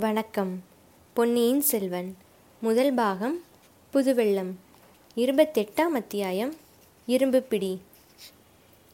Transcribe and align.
வணக்கம். 0.00 0.62
பொன்னியின் 1.12 1.60
செல்வன் 1.60 2.16
முதல் 2.60 2.94
பாகம் 2.94 3.42
புதுவெள்ளம் 3.92 4.52
இருபத்தெட்டாம் 5.16 5.94
அத்தியாயம் 5.94 6.54
இரும்பு 7.06 7.42
பிடி. 7.42 7.80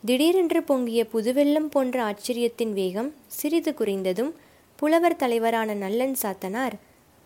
திடீரென்று 0.04 0.62
பொங்கிய 0.62 1.06
புதுவெள்ளம் 1.12 1.70
போன்ற 1.70 2.02
ஆச்சரியத்தின் 2.02 2.72
வேகம் 2.72 3.14
சிறிது 3.26 3.74
குறைந்ததும் 3.78 4.32
புலவர் 4.76 5.16
தலைவரான 5.16 5.74
நல்லன் 5.74 6.16
சாத்தனார் 6.22 6.72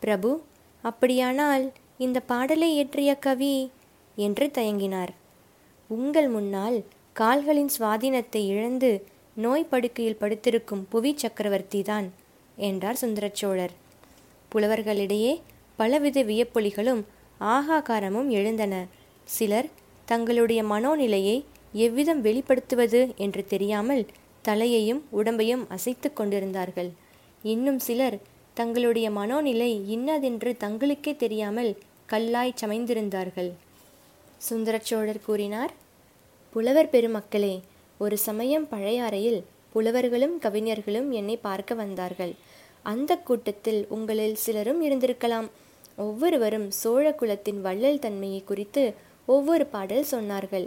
பிரபு 0.01 0.41
அப்படியானால் 0.83 1.73
இந்த 1.99 2.21
பாடலை 2.21 2.73
இயற்றிய 2.73 3.15
கவி? 3.15 3.71
என்று 4.17 4.51
தயங்கினார். 4.55 5.15
உங்கள் 5.87 6.29
முன்னால் 6.29 6.85
கால்களின் 7.13 7.71
சுவாதீனத்தை 7.79 8.47
இழந்து 8.47 9.07
நோய் 9.35 9.65
படுக்கையில் 9.65 10.19
படுத்திருக்கும் 10.21 10.87
புவி 10.89 11.17
சக்கரவர்த்திதான். 11.23 12.09
என்றார் 12.57 13.01
சுந்தரச்சோழர். 13.01 13.73
புலவர்களிடையே 14.53 15.41
பலவித 15.77 16.23
வியப்பொலிகளும் 16.23 17.03
ஆகாகாரமும் 17.41 18.29
எழுந்தன. 18.29 18.87
சிலர் 19.25 19.69
தங்களுடைய 20.05 20.65
மனோநிலையை 20.65 21.45
எவ்விதம் 21.73 22.25
வெளிப்படுத்துவது 22.25 23.17
என்று 23.17 23.45
தெரியாமல் 23.45 24.07
தலையையும் 24.43 25.03
உடம்பையும் 25.13 25.67
அசைத்து 25.69 26.13
கொண்டிருந்தார்கள். 26.13 26.93
இன்னும் 27.43 27.79
சிலர் 27.79 28.19
தங்களுடைய 28.55 29.11
மனோநிலை 29.11 29.71
இன்னதென்று 29.87 30.57
தங்களுக்கே 30.61 31.17
தெரியாமல் 31.17 31.77
கல்லாய் 32.13 32.59
சமைந்திருந்தார்கள். 32.61 33.51
சுந்தரச்சோழர் 34.51 35.25
கூறினார் 35.27 35.73
புலவர் 36.51 36.91
பெருமக்களே 36.91 37.63
ஒரு 37.99 38.17
சமயம் 38.19 38.69
பழையாறையில் 38.71 39.45
புலவர்களும் 39.75 40.35
கவிஞர்களும் 40.39 41.09
என்னை 41.11 41.37
பார்க்க 41.37 41.75
வந்தார்கள். 41.75 42.35
அந்த 42.83 43.13
கூட்டத்தில் 43.29 43.81
உங்களில் 43.89 44.37
சிலரும் 44.45 44.81
இருந்திருக்கலாம். 44.87 45.49
ஒவ்வொருவரும் 45.97 46.69
சோழ 46.71 47.07
குலத்தின் 47.13 47.61
வள்ளல் 47.61 47.99
தன்மையை 47.99 48.43
குறித்து 48.45 48.85
ஒவ்வொரு 49.27 49.67
பாடல் 49.67 50.07
சொன்னார்கள். 50.11 50.67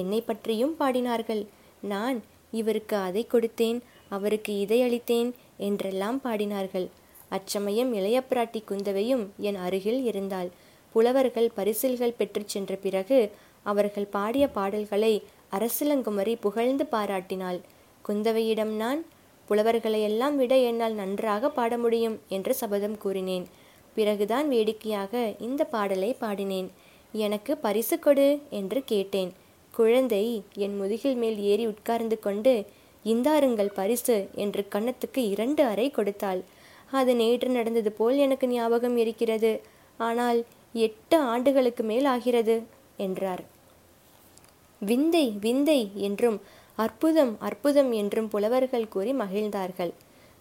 என்னை 0.00 0.20
பற்றியும் 0.20 0.74
பாடினார்கள். 0.80 1.42
நான் 1.80 2.18
இவருக்கு 2.50 2.96
அதை 2.96 3.22
கொடுத்தேன் 3.26 3.78
அவருக்கு 4.08 4.52
இதை 4.58 4.78
அளித்தேன் 4.82 5.30
என்றெல்லாம் 5.56 6.20
பாடினார்கள். 6.24 6.86
அச்சமயம் 7.28 7.94
இளையப்பிராட்டி 7.94 8.60
குந்தவையும் 8.64 9.24
என் 9.38 9.58
அருகில் 9.66 10.02
இருந்தாள். 10.04 10.50
புலவர்கள் 10.94 11.48
பரிசில்கள் 11.54 12.18
பெற்றுச் 12.18 12.52
சென்ற 12.54 12.74
பிறகு 12.76 13.18
அவர்கள் 13.62 14.12
பாடிய 14.16 14.44
பாடல்களை 14.48 15.14
அரசிலங்குமரி 15.50 16.34
புகழ்ந்து 16.40 16.84
பாராட்டினாள். 16.92 17.60
குந்தவையிடம் 18.04 18.72
நான் 18.82 19.00
புலவர்களையெல்லாம் 19.48 20.36
விட 20.40 20.54
என்னால் 20.68 20.96
நன்றாக 21.00 21.48
பாட 21.48 21.72
முடியும் 21.78 22.16
என்று 22.28 22.52
சபதம் 22.54 22.96
கூறினேன். 22.98 23.46
பிறகுதான் 23.96 24.46
வேடிக்கையாக 24.48 25.12
இந்த 25.38 25.62
பாடலை 25.74 26.10
பாடினேன். 26.20 26.68
எனக்கு 27.14 27.52
பரிசு 27.56 27.96
கொடு 27.98 28.28
என்று 28.58 28.80
கேட்டேன். 28.84 29.30
குழந்தை 29.74 30.24
என் 30.64 30.76
முதுகில் 30.80 31.18
மேல் 31.22 31.38
ஏறி 31.50 31.64
உட்கார்ந்து 31.66 32.16
கொண்டு 32.18 32.54
இந்தாருங்கள் 33.04 33.70
பரிசு 33.78 34.16
என்று 34.44 34.62
கன்னத்துக்கு 34.74 35.22
இரண்டு 35.32 35.62
அறை 35.64 35.86
கொடுத்தாள். 35.90 36.42
அது 36.90 37.12
நேற்று 37.16 37.48
நடந்தது 37.48 37.90
போல் 37.92 38.16
எனக்கு 38.16 38.46
ஞாபகம் 38.48 38.96
இருக்கிறது. 38.96 39.52
ஆனால் 39.98 40.38
எட்டு 40.74 41.16
ஆண்டுகளுக்கு 41.32 41.82
மேல் 41.84 42.06
ஆகிறது 42.14 42.56
என்றார். 42.96 43.42
விந்தை 44.82 45.26
விந்தை 45.44 45.80
என்றும் 46.08 46.38
அற்புதம் 46.78 47.32
அற்புதம் 47.38 47.92
என்றும் 47.92 48.28
புலவர்கள் 48.28 48.88
கூறி 48.88 49.12
மகிழ்ந்தார்கள். 49.12 49.92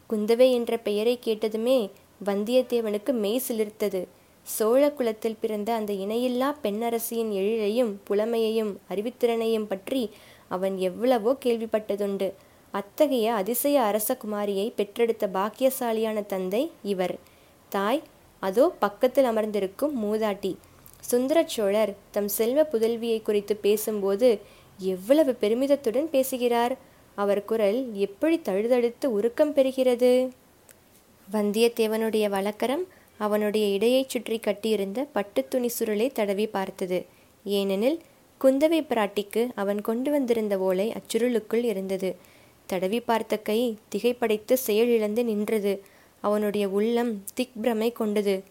குந்தவை 0.10 0.48
என்ற 0.52 0.78
பெயரை 0.78 1.20
கேட்டதுமே 1.26 1.78
வந்தியத்தேவனுக்கு 2.26 3.12
மெய் 3.14 3.44
சிலிர்த்தது. 3.48 4.02
சோழ 4.48 4.82
குலத்தில் 4.92 5.40
பிறந்த 5.40 5.70
அந்த 5.74 5.92
இணையில்லா 5.94 6.50
பெண்ணரசியின் 6.64 7.32
எழிலையும் 7.40 7.92
புலமையையும் 8.04 8.72
அறிவுத்திறனையும் 8.90 9.68
பற்றி 9.68 10.02
அவன் 10.48 10.76
எவ்வளவோ 10.78 11.32
கேள்விப்பட்டதுண்டு. 11.46 12.28
அத்தகைய 12.72 13.34
அதிசய 13.34 13.82
அரச 13.82 14.18
குமாரியை 14.24 14.68
பெற்றெடுத்த 14.76 15.28
பாக்கியசாலியான 15.34 16.26
தந்தை 16.26 16.64
இவர். 16.84 17.16
தாய் 17.70 18.02
அதோ 18.40 18.66
பக்கத்தில் 18.80 19.26
அமர்ந்திருக்கும் 19.26 19.94
மூதாட்டி. 20.04 20.54
சுந்தரச்சோழர் 21.12 21.92
தம் 22.12 22.28
செல்வ 22.28 22.62
புதல்வியை 22.64 23.22
குறித்து 23.22 23.56
பேசும்போது 23.56 24.30
எவ்வளவு 24.78 25.38
பெருமிதத்துடன் 25.42 26.10
பேசுகிறார். 26.10 26.78
அவர் 27.16 27.46
குரல் 27.46 27.94
எப்படி 27.94 28.38
தழுதழுத்து 28.38 29.06
உருக்கம் 29.06 29.56
பெறுகிறது. 29.56 30.30
வந்தியத்தேவனுடைய 31.32 32.30
வழக்கரம் 32.30 32.88
அவனுடைய 33.18 33.68
இடையைச் 33.68 34.10
சுற்றி 34.10 34.40
கட்டியிருந்த 34.40 35.08
பட்டுத்துணி 35.16 35.70
சுருளை 35.80 36.12
தடவி 36.12 36.48
பார்த்தது. 36.48 37.06
ஏனெனில் 37.44 38.00
குந்தவை 38.42 38.82
பிராட்டிக்கு 38.84 39.50
அவன் 39.56 39.82
கொண்டு 39.82 40.12
வந்திருந்த 40.12 40.58
ஓலை 40.58 40.94
அச்சுருளுக்குள் 40.94 41.64
இருந்தது. 41.64 42.16
தடவி 42.66 43.00
பார்த்த 43.00 43.38
கை 43.38 43.78
திகைப்படைத்து 43.96 44.54
செயலிழந்து 44.54 45.24
நின்றது. 45.24 45.84
அவனுடைய 46.22 46.70
உள்ளம் 46.70 47.24
திக்பிரமை 47.38 47.92
கொண்டது. 47.92 48.44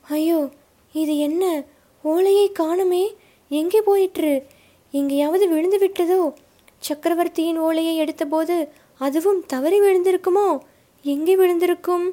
ஐயோ 0.00 0.50
இது 0.92 1.18
என்ன? 1.18 1.62
ஓலையை 2.02 2.52
காணுமே. 2.58 3.14
எங்கே 3.48 3.80
போயிற்று? 3.80 4.46
எங்கேயாவது 4.94 5.48
விழுந்து 5.48 5.78
விட்டதோ? 5.78 6.34
சக்கரவர்த்தியின் 6.78 7.58
ஓலையை 7.58 7.94
எடுத்தபோது 8.00 8.68
அதுவும் 8.98 9.44
தவறி 9.46 9.80
விழுந்திருக்குமோ? 9.80 10.58
எங்கே 11.04 11.36
விழுந்திருக்கும்? 11.36 12.04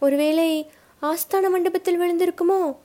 ஒருவேளை 0.00 0.70
ஆஸ்தான 1.02 1.50
மண்டபத்தில் 1.50 2.00
விழுந்திருக்குமோ? 2.00 2.76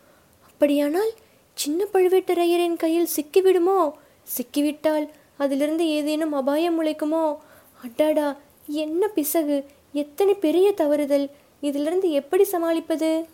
அப்படியானால் 0.48 1.12
சின்ன 1.54 1.86
பழுவேட்டரையரின் 1.94 2.76
கையில் 2.76 3.08
சிக்கிவிடுமோ? 3.16 3.92
சிக்கிவிட்டால் 4.38 5.10
அதிலிருந்து 5.38 5.88
ஏதேனும் 5.90 6.34
அபாயம் 6.34 6.82
முளைக்குமோ? 6.82 7.38
அட்டாடா 7.84 8.38
என்ன 8.66 9.08
பிசகு? 9.08 9.66
எத்தனை 9.94 10.34
பெரிய 10.34 10.74
தவறுதல்? 10.78 11.30
இதிலிருந்து 11.62 12.12
எப்படி 12.12 12.44
சமாளிப்பது? 12.44 13.26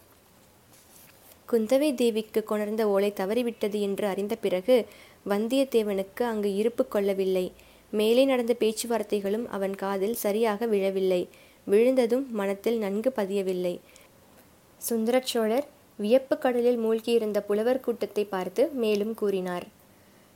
குந்தவை 1.51 1.95
தேவிக்கு 1.95 2.43
கொணர்ந்த 2.43 2.89
ஓலை 2.89 3.13
தவறிவிட்டது 3.15 3.79
என்று 3.79 4.07
அறிந்த 4.07 4.35
பிறகு 4.35 4.87
வந்தியத்தேவனுக்கு 5.29 6.23
அங்கு 6.23 6.55
இருப்பு 6.55 6.87
கொள்ளவில்லை. 6.87 7.51
மேலே 7.91 8.25
நடந்த 8.25 8.55
பேச்சுவார்த்தைகளும் 8.59 9.45
அவன் 9.45 9.75
காதில் 9.75 10.13
சரியாக 10.13 10.65
விழவில்லை. 10.65 11.27
விழுந்ததும் 11.65 12.27
மனத்தில் 12.31 12.77
நன்கு 12.77 13.11
பதியவில்லை. 13.15 13.79
சுந்தரச்சோழர் 14.89 15.67
வியப்பு 15.97 16.37
கடலில் 16.37 16.79
மூழ்கியிருந்த 16.79 17.39
புலவர் 17.39 17.79
கூட்டத்தை 17.79 18.23
பார்த்து 18.25 18.67
மேலும் 18.67 19.13
கூறினார். 19.13 19.67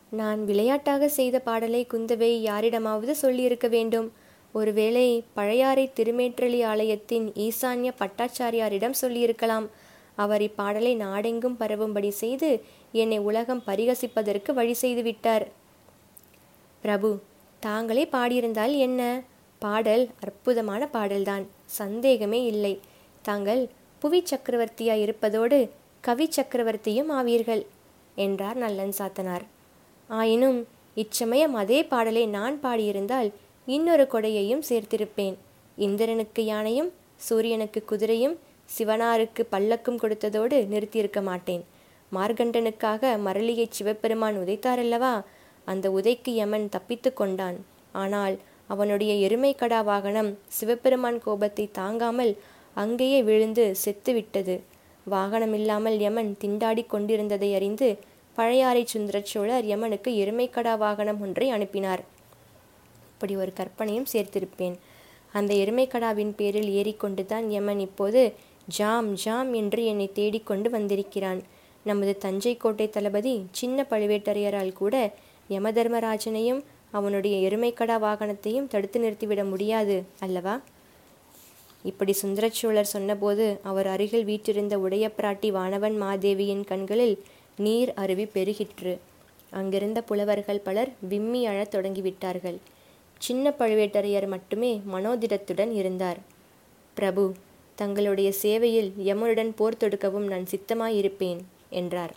நான் 0.10 0.46
விளையாட்டாக 0.46 1.08
செய்த 1.08 1.40
பாடலை 1.40 1.88
குந்தவை 1.94 2.42
யாரிடமாவது 2.42 3.16
சொல்லியிருக்க 3.16 3.68
வேண்டும். 3.68 4.12
ஒருவேளை 4.52 5.24
பழையாறை 5.34 5.92
திருமேற்றலி 5.96 6.66
ஆலயத்தின் 6.66 7.32
ஈசான்ய 7.36 7.92
பட்டாச்சாரியாரிடம் 8.00 8.92
சொல்லியிருக்கலாம். 8.92 9.70
அவர் 10.16 10.42
இப்பாடலை 10.42 10.96
நாடெங்கும் 10.96 11.60
பரவும்படி 11.60 12.10
செய்து 12.10 12.64
என்னை 12.92 13.18
உலகம் 13.18 13.64
பரிகசிப்பதற்கு 13.68 14.54
வழி 14.54 14.74
செய்து 14.74 15.02
விட்டார் 15.02 15.46
பிரபு 16.82 17.20
தாங்களே 17.60 18.06
பாடியிருந்தால் 18.06 18.74
என்ன? 18.78 19.02
பாடல் 19.60 20.10
அற்புதமான 20.22 20.88
பாடல்தான். 20.88 21.46
சந்தேகமே 21.66 22.46
இல்லை. 22.46 22.80
தாங்கள் 23.22 23.70
புவி 24.00 24.24
சக்கரவர்த்தியாய் 24.24 25.02
இருப்பதோடு 25.02 25.70
கவி 26.02 26.30
சக்கரவர்த்தியும் 26.36 27.10
ஆவீர்கள் 27.10 27.64
என்றார் 28.16 28.56
நல்லன் 28.56 28.94
சாத்தனார். 28.98 29.46
ஆயினும் 30.08 30.60
இச்சமயம் 30.96 31.54
அதே 31.54 31.84
பாடலை 31.84 32.26
நான் 32.28 32.60
பாடியிருந்தால் 32.64 33.30
இன்னொரு 33.66 34.08
கொடையையும் 34.12 34.64
சேர்த்திருப்பேன். 34.70 35.36
இந்திரனுக்கு 35.78 36.46
யானையும் 36.46 36.92
சூரியனுக்கு 37.16 37.84
குதிரையும் 37.90 38.36
சிவனாருக்கு 38.70 39.42
பல்லக்கும் 39.52 40.02
கொடுத்ததோடு 40.02 40.58
நிறுத்தியிருக்க 40.74 41.22
மாட்டேன். 41.22 41.64
மார்கண்டனுக்காக 42.12 43.12
மரளியை 43.28 43.66
சிவபெருமான் 43.70 44.38
உதைத்தாரல்லவா? 44.42 45.14
அந்த 45.68 45.86
உதைக்கு 45.90 46.32
யமன் 46.42 46.68
தப்பித்து 46.70 47.12
கொண்டான். 47.14 47.58
ஆனால் 47.92 48.36
அவனுடைய 48.68 49.14
எருமை 49.26 49.52
கடா 49.56 49.80
வாகனம் 49.82 50.32
சிவபெருமான் 50.58 51.20
கோபத்தை 51.20 51.66
தாங்காமல் 51.72 52.34
அங்கேயே 52.74 53.20
விழுந்து 53.24 53.66
செத்துவிட்டது. 53.84 54.56
வாகனம் 55.06 55.54
இல்லாமல் 55.54 55.98
யமன் 56.00 56.32
திண்டாடி 56.42 56.84
கொண்டிருந்ததை 56.88 57.50
அறிந்து 57.54 57.90
பழையாறை 58.38 58.84
சுந்தரச்சோழர் 58.94 59.66
யமனுக்கு 59.72 60.12
எருமைக்கடா 60.24 60.74
வாகனம் 60.78 61.22
ஒன்றை 61.22 61.48
அனுப்பினார். 61.50 62.04
இப்படி 63.12 63.36
ஒரு 63.36 63.52
கற்பனையும் 63.54 64.10
சேர்த்திருப்பேன். 64.14 64.76
அந்த 65.32 65.52
எருமைக்கடாவின் 65.54 66.34
பேரில் 66.40 66.70
ஏறிக்கொண்டுதான் 66.80 67.46
யமன் 67.56 67.82
இப்போது 67.88 68.22
ஜாம் 68.68 69.14
ஜாம் 69.14 69.54
என்று 69.54 69.86
என்னை 69.86 70.12
தேடிக்கொண்டு 70.12 70.70
வந்திருக்கிறான். 70.70 71.42
நமது 71.84 72.18
தஞ்சை 72.18 72.58
கோட்டை 72.58 72.90
தளபதி 72.90 73.46
சின்ன 73.52 73.86
பழுவேட்டரையரால் 73.90 74.74
கூட 74.74 75.14
யமதர்மராஜனையும் 75.50 76.64
அவனுடைய 76.92 77.50
எருமைக்கடா 77.50 78.00
வாகனத்தையும் 78.00 78.68
தடுத்து 78.68 79.00
நிறுத்திவிட 79.00 79.50
முடியாது 79.50 80.04
அல்லவா? 80.20 80.62
இப்படி 81.84 82.16
சுந்தரச்சோழர் 82.22 82.94
சொன்னபோது 82.94 83.60
அவர் 83.64 83.88
அருகில் 83.88 84.24
வீற்றிருந்த 84.24 84.80
உடைய 84.80 85.12
பிராட்டி 85.18 85.52
வானவன் 85.52 86.02
மாதேவியின் 86.02 86.64
கண்களில் 86.64 87.24
நீர் 87.58 87.94
அருவி 87.94 88.24
பெருகிற்று. 88.24 88.98
அங்கிருந்த 89.50 90.02
புலவர்கள் 90.02 90.60
பலர் 90.60 90.92
விம்மி 91.00 91.46
அழத் 91.46 91.76
தொடங்கிவிட்டார்கள். 91.76 92.58
சின்ன 93.18 93.54
பழுவேட்டரையர் 93.60 94.28
மட்டுமே 94.28 94.82
மனோதிடத்துடன் 94.94 95.72
இருந்தார். 95.72 96.18
பிரபு 96.94 97.34
தங்களுடைய 97.76 98.32
சேவையில் 98.32 98.94
யமனுடன் 99.06 99.52
போர் 99.56 99.78
தொடுக்கவும் 99.80 100.28
நான் 100.28 100.46
சித்தமாயிருப்பேன் 100.52 101.38
என்றார். 101.70 102.14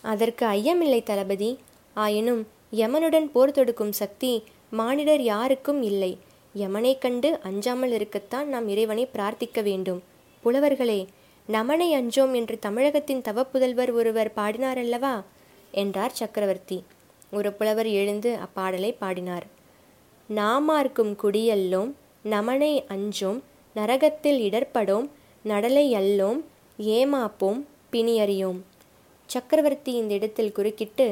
அதற்கு 0.00 0.46
ஐயமில்லை 0.46 1.02
தளபதி. 1.02 1.58
ஆயினும் 1.94 2.48
யமனுடன் 2.72 3.30
போர் 3.32 3.50
தொடுக்கும் 3.50 3.92
சக்தி 3.92 4.44
மானிடர் 4.70 5.22
யாருக்கும் 5.22 5.82
இல்லை. 5.82 6.18
யமனை 6.56 6.98
கண்டு 6.98 7.38
அஞ்சாமல் 7.42 7.92
இருக்கத்தான் 7.92 8.48
நாம் 8.48 8.68
இறைவனை 8.68 9.08
பிரார்த்திக்க 9.14 9.62
வேண்டும். 9.62 10.02
புலவர்களே 10.44 11.06
நமனை 11.46 11.94
அஞ்சோம் 11.94 12.34
என்று 12.34 12.58
தமிழகத்தின் 12.58 13.20
தவப்புதல்வர் 13.20 13.92
ஒருவர் 13.92 14.32
பாடினாரல்லவா? 14.36 15.22
என்றார் 15.72 16.12
சக்கரவர்த்தி. 16.12 16.84
ஒரு 17.32 17.52
புலவர் 17.52 17.86
எழுந்து 17.86 18.38
அப்பாடலை 18.38 18.94
பாடினார். 18.98 19.46
நாமார்க்கும் 20.26 21.16
குடியல்லோம் 21.22 21.92
நமனை 22.22 22.84
அஞ்சோம் 22.88 23.40
நரகத்தில் 23.74 24.40
இடர்படோம் 24.48 25.06
நடலை 25.44 25.86
அல்லோம் 26.00 26.40
ஏமாப்போம் 26.78 27.60
பிணியறியோம். 27.92 28.60
சக்கரவர்த்தி 29.30 29.92
இந்த 29.92 30.12
இடத்தில் 30.14 30.52
குறுக்கிட்டு 30.52 31.06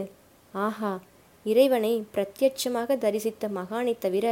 ஆஹா 0.52 0.92
இறைவனை 1.46 1.92
பிரத்யட்சமாக 2.14 2.96
தரிசித்த 2.98 3.48
மகானை 3.48 3.94
தவிர 3.98 4.26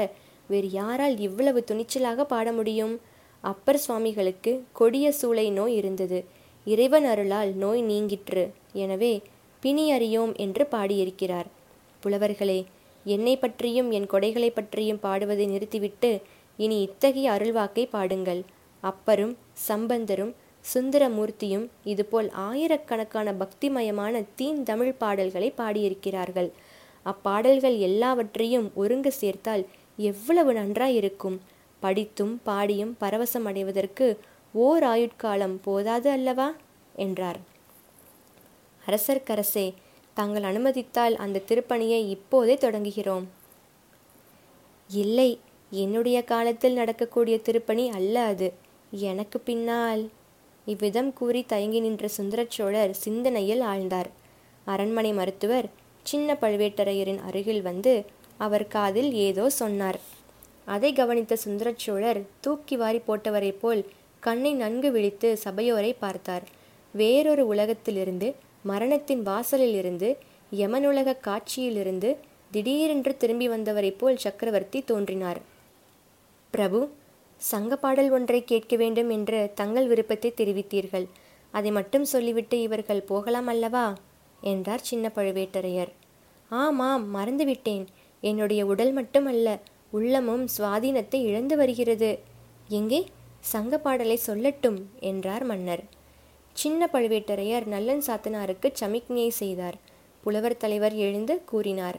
வேறு 0.49 0.69
யாரால் 0.71 1.17
இவ்வளவு 1.19 1.61
துணிச்சலாக 1.71 2.25
பாட 2.25 2.53
முடியும்? 2.53 2.95
அப்பர் 3.45 3.81
சுவாமிகளுக்கு 3.87 4.53
கொடிய 4.73 5.13
சூளை 5.21 5.47
நோய் 5.51 5.75
இருந்தது. 5.75 6.19
இறைவன் 6.67 7.05
அருளால் 7.05 7.53
நோய் 7.55 7.83
நீங்கிற்று. 7.83 8.45
எனவே 8.73 9.13
பிணி 9.63 9.85
அறியோம் 9.93 10.33
என்று 10.37 10.65
பாடியிருக்கிறார். 10.67 11.49
புலவர்களே 12.03 12.61
என்னை 13.05 13.35
பற்றியும் 13.37 13.91
என் 13.91 14.09
கொடைகளை 14.13 14.51
பற்றியும் 14.51 15.03
பாடுவதை 15.03 15.47
நிறுத்திவிட்டு 15.47 16.11
இனி 16.59 16.79
இத்தகைய 16.83 17.31
அருள்வாக்கை 17.31 17.85
பாடுங்கள். 17.89 18.43
அப்பரும் 18.83 19.35
சம்பந்தரும் 19.69 20.33
சுந்தரமூர்த்தியும் 20.65 21.67
இதுபோல் 21.85 22.29
ஆயிரக்கணக்கான 22.31 23.33
பக்திமயமான 23.33 24.25
தீன் 24.37 24.63
தமிழ் 24.63 24.93
பாடல்களை 24.93 25.49
பாடியிருக்கிறார்கள். 25.57 26.51
அப்பாடல்கள் 27.07 27.77
எல்லாவற்றையும் 27.79 28.71
ஒருங்கு 28.75 29.13
சேர்த்தால் 29.13 29.65
எவ்வளவு 29.97 30.53
நன்றாயிருக்கும். 30.53 31.39
படித்தும் 31.81 32.41
பாடியும் 32.45 32.97
பரவசம் 33.01 33.45
அடைவதற்கு 33.45 34.07
ஓர் 34.53 34.85
ஆயுட்காலம் 34.85 35.57
போதாது 35.63 36.11
அல்லவா? 36.11 36.49
என்றார். 36.97 37.39
அரசர்க்கரசே 38.87 39.67
தாங்கள் 40.17 40.43
அனுமதித்தால் 40.43 41.17
அந்த 41.17 41.43
திருப்பணியை 41.49 42.01
இப்போதே 42.09 42.55
தொடங்குகிறோம். 42.55 43.27
இல்லை 44.91 45.31
என்னுடைய 45.71 46.23
காலத்தில் 46.23 46.73
நடக்கக்கூடிய 46.73 47.41
திருப்பணி 47.41 47.91
அல்ல 47.91 48.21
அது. 48.21 48.53
எனக்கு 48.91 49.41
பின்னால் 49.41 50.11
இவ்விதம் 50.67 51.13
கூறி 51.13 51.45
தயங்கி 51.47 51.81
நின்ற 51.81 52.09
சுந்தரச்சோழர் 52.17 52.91
சிந்தனையில் 52.91 53.61
ஆழ்ந்தார். 53.61 54.07
அரண்மனை 54.65 55.13
மருத்துவர் 55.13 55.67
சின்ன 56.03 56.37
பழுவேட்டரையரின் 56.41 57.21
அருகில் 57.21 57.63
வந்து 57.63 58.05
அவர் 58.37 58.67
காதில் 58.67 59.13
ஏதோ 59.13 59.51
சொன்னார். 59.51 60.01
அதை 60.65 60.93
கவனித்த 60.93 61.37
சுந்தரச்சோழர் 61.45 62.23
தூக்கி 62.41 62.77
வாரி 62.77 63.01
போட்டவரைப் 63.09 63.61
போல் 63.61 63.87
கண்ணை 64.21 64.55
நன்கு 64.55 64.93
விழித்து 64.93 65.37
சபையோரை 65.37 65.95
பார்த்தார். 65.99 66.43
வேறொரு 66.93 67.47
உலகத்திலிருந்து 67.47 68.35
மரணத்தின் 68.63 69.27
வாசலிலிருந்து 69.27 70.17
யமனுலக 70.57 71.17
காட்சியிலிருந்து 71.21 72.17
திடீரென்று 72.51 73.17
திரும்பி 73.17 73.49
வந்தவரைப் 73.49 73.99
போல் 73.99 74.17
சக்கரவர்த்தி 74.17 74.83
தோன்றினார். 74.83 75.57
பிரபு 76.51 76.79
சங்க 77.41 77.77
பாடல் 77.77 78.11
ஒன்றை 78.11 78.45
கேட்க 78.45 78.77
வேண்டும் 78.77 79.11
என்று 79.11 79.51
தங்கள் 79.55 79.87
விருப்பத்தை 79.87 80.33
தெரிவித்தீர்கள். 80.37 81.07
அதை 81.51 81.71
மட்டும் 81.71 82.05
சொல்லிவிட்டு 82.05 82.61
இவர்கள் 82.61 83.03
போகலாம் 83.03 83.47
அல்லவா? 83.47 83.97
என்றார் 84.41 84.81
சின்ன 84.81 85.13
பழுவேட்டரையர். 85.15 85.93
ஆமாம் 86.51 87.05
மறந்துவிட்டேன். 87.17 87.87
என்னுடைய 88.21 88.67
உடல் 88.67 88.93
மட்டுமல்ல 88.93 89.59
உள்ளமும் 89.91 90.45
சுவாதீனத்தை 90.59 91.15
இழந்து 91.15 91.57
வருகிறது. 91.57 92.19
எங்கே? 92.69 93.07
சங்க 93.41 93.79
பாடலை 93.79 94.19
சொல்லட்டும் 94.27 94.79
என்றார் 95.01 95.45
மன்னர். 95.45 95.85
சின்ன 96.53 96.89
பழுவேட்டரையர் 96.93 97.67
நல்லன் 97.67 98.03
சாத்தனாருக்கு 98.07 98.71
சமிக்ஞை 98.73 99.31
செய்தார். 99.31 99.77
புலவர் 100.25 100.57
தலைவர் 100.57 100.95
எழுந்து 100.95 101.45
கூறினார் 101.45 101.99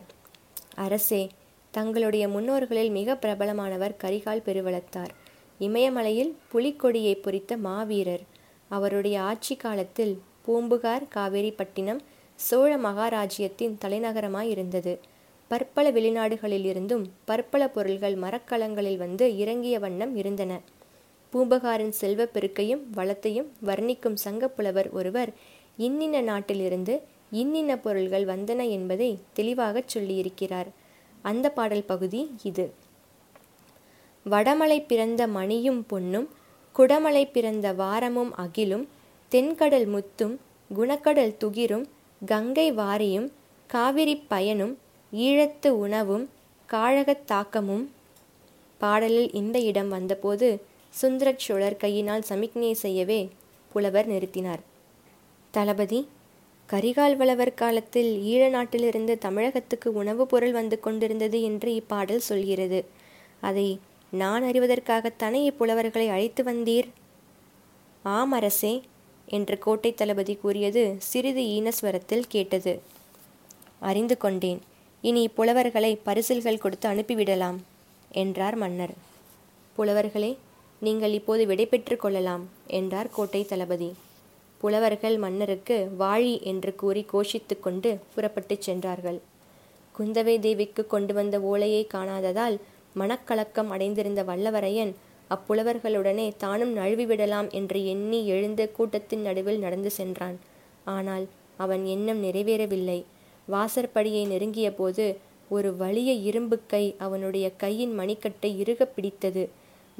அரசே 0.75 1.29
தங்களுடைய 1.71 2.27
முன்னோர்களில் 2.27 2.89
மிக 2.89 3.15
பிரபலமானவர் 3.15 3.95
கரிகால் 4.03 4.43
பெருவளத்தார். 4.45 5.13
இமயமலையில் 5.59 6.35
புலிக்கொடியை 6.53 7.21
பொறித்த 7.21 7.57
மாவீரர். 7.57 8.23
அவருடைய 8.69 9.21
ஆட்சி 9.21 9.55
காலத்தில் 9.55 10.21
பூம்புகார் 10.41 11.03
காவேரிப்பட்டினம் 11.15 11.99
சோழ 12.35 12.77
மகாராஜ்யத்தின் 12.77 13.75
தலைநகரமாயிருந்தது 13.85 14.97
பற்பல 15.47 15.91
வெளிநாடுகளில் 15.91 16.65
இருந்தும் 16.65 17.11
பற்பல 17.25 17.69
பொருள்கள் 17.69 18.15
மரக்கலங்களில் 18.15 18.97
வந்து 18.97 19.37
இறங்கிய 19.37 19.79
வண்ணம் 19.79 20.15
இருந்தன. 20.15 20.59
பூம்புகாரின் 21.33 21.91
செல்வப் 21.91 22.29
பெருக்கையும் 22.33 22.83
வளத்தையும் 22.91 23.51
வர்ணிக்கும் 23.65 24.17
சங்கப்புலவர் 24.23 24.89
ஒருவர் 24.91 25.31
இன்னின்ன 25.77 26.21
நாட்டிலிருந்து 26.21 27.01
இன்னின்ன 27.31 27.77
பொருள்கள் 27.77 28.25
வந்தன 28.25 28.69
என்பதை 28.69 29.19
தெளிவாகச் 29.33 29.97
சொல்லியிருக்கிறார். 29.97 30.69
அந்த 31.21 31.49
பாடல் 31.49 31.83
பகுதி 31.83 32.35
இது. 32.43 32.73
வடமலை 34.29 34.85
பிறந்த 34.85 35.27
மணியும் 35.27 35.85
பொன்னும் 35.85 36.29
குடமலை 36.77 37.31
பிறந்த 37.31 37.73
வாரமும் 37.73 38.35
அகிலும் 38.35 38.87
தென்கடல் 39.31 39.87
முத்தும் 39.87 40.37
குணக்கடல் 40.75 41.35
துகிரும் 41.39 41.85
கங்கை 42.25 42.73
வாரியும் 42.73 43.31
காவிரி 43.67 44.15
பயனும் 44.15 44.77
ஈழத்து 45.15 45.67
உணவும் 45.67 46.29
காழகத் 46.71 47.25
தாக்கமும். 47.25 47.91
பாடலில் 48.77 49.31
இந்த 49.31 49.59
இடம் 49.59 49.89
வந்தபோது 49.89 50.61
சுந்தரச் 50.89 51.39
சோழர் 51.39 51.77
கையினால் 51.77 52.21
சமிக்ஞை 52.21 52.73
செய்யவே 52.73 53.29
புலவர் 53.71 54.09
நிறுத்தினார். 54.09 54.59
தளபதி 55.51 56.07
கரிகால் 56.71 57.15
வளவர் 57.15 57.53
காலத்தில் 57.53 58.21
ஈழ 58.23 58.49
நாட்டிலிருந்து 58.49 59.17
தமிழகத்துக்கு 59.17 59.93
உணவுப் 59.93 60.29
பொருள் 60.29 60.51
வந்து 60.51 60.79
கொண்டிருந்தது 60.79 61.41
என்று 61.41 61.75
இப்பாடல் 61.75 62.19
சொல்கிறது. 62.19 62.85
அதை 63.41 63.79
நான் 64.11 64.43
அறிவதற்காகத்தானே 64.43 65.51
இப்புலவர்களை 65.51 66.09
அழைத்து 66.09 66.43
வந்தீர்? 66.43 66.87
ஆம் 68.03 68.31
அரசே 68.31 68.81
என்று 69.25 69.59
கோட்டை 69.59 69.93
தளபதி 69.93 70.35
கூறியது 70.35 70.95
சிறிது 70.97 71.41
ஈனஸ்வரத்தில் 71.41 72.23
கேட்டது. 72.27 72.81
அறிந்து 73.79 74.17
கொண்டேன். 74.17 74.61
இனி 75.01 75.27
புலவர்களை 75.27 75.99
பரிசில்கள் 76.03 76.57
கொடுத்து 76.57 76.89
அனுப்பிவிடலாம் 76.89 77.57
என்றார் 78.09 78.55
மன்னர். 78.55 78.93
புலவர்களே 79.77 80.37
நீங்கள் 80.79 81.11
இப்போது 81.11 81.45
விடை 81.45 81.69
கொள்ளலாம் 81.97 82.49
என்றார் 82.67 83.09
கோட்டை 83.09 83.45
தளபதி. 83.45 83.93
புலவர்கள் 84.61 85.17
மன்னருக்கு 85.17 85.89
வாழி 85.99 86.41
என்று 86.41 86.75
கூறி 86.75 87.05
கோஷித்து 87.13 87.59
கொண்டு 87.59 87.99
புறப்பட்டுச் 88.15 88.61
சென்றார்கள். 88.61 89.19
குந்தவை 89.99 90.39
தேவிக்கு 90.39 90.87
கொண்டு 90.87 91.13
வந்த 91.13 91.41
ஓலையை 91.41 91.87
காணாததால் 91.93 92.57
மனக்கலக்கம் 92.99 93.67
அடைந்திருந்த 93.67 94.23
வல்லவரையன் 94.23 94.93
அப்புலவர்களுடனே 95.29 96.31
தானும் 96.37 96.77
நழுவிவிடலாம் 96.77 97.51
என்று 97.51 97.87
எண்ணி 97.87 98.27
எழுந்த 98.27 98.67
கூட்டத்தின் 98.67 99.21
நடுவில் 99.21 99.59
நடந்து 99.59 99.91
சென்றான். 99.91 100.39
ஆனால் 100.85 101.27
அவன் 101.57 101.85
எண்ணம் 101.85 102.23
நிறைவேறவில்லை. 102.23 103.03
வாசற்படியை 103.51 104.27
நெருங்கிய 104.27 104.73
போது 104.73 105.17
ஒரு 105.49 105.75
வலிய 105.75 106.11
இரும்பு 106.13 106.59
கை 106.67 106.95
அவனுடைய 106.97 107.51
கையின் 107.55 107.99
மணிக்கட்டை 107.99 108.59
இறுக 108.59 108.85
பிடித்தது. 108.85 109.49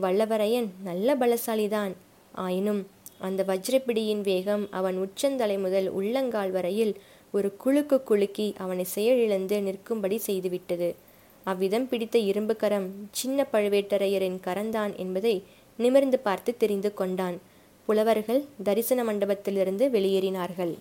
வல்லவரையன் 0.01 0.67
நல்ல 0.83 1.15
பலசாலிதான். 1.15 1.91
ஆயினும் 2.31 2.87
அந்த 3.19 3.43
வஜ்ரப்பிடியின் 3.47 4.21
வேகம் 4.21 4.67
அவன் 4.71 4.97
உச்சந்தலை 4.97 5.57
முதல் 5.57 5.87
உள்ளங்கால் 5.89 6.51
வரையில் 6.51 6.93
ஒரு 7.31 7.49
குழுக்கு 7.63 8.03
குலுக்கி 8.03 8.55
அவனை 8.57 8.83
செயலிழந்து 8.83 9.61
நிற்கும்படி 9.61 10.17
செய்துவிட்டது. 10.27 10.95
அவ்விதம் 11.43 11.87
பிடித்த 11.87 12.17
இரும்பு 12.17 12.55
கரம் 12.55 12.87
சின்ன 13.11 13.45
பழுவேட்டரையரின் 13.53 14.39
கரந்தான் 14.47 14.95
என்பதை 14.95 15.43
நிமிர்ந்து 15.77 16.19
பார்த்து 16.19 16.57
தெரிந்து 16.57 16.93
கொண்டான். 16.93 17.37
புலவர்கள் 17.85 18.41
தரிசன 18.63 19.03
மண்டபத்திலிருந்து 19.03 19.85
வெளியேறினார்கள். 19.89 20.73